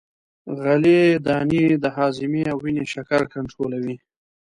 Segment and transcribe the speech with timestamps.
[0.61, 3.95] غلې دانې د هاضمې او وینې شکر کنترولوي.